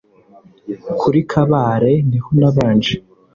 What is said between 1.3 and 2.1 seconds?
kabare